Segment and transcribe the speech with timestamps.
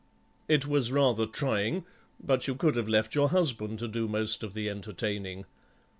[0.47, 1.85] "It was rather trying,
[2.19, 5.45] but you could have left your husband to do most of the entertaining."